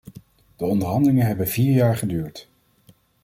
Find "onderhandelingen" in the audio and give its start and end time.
0.65-1.25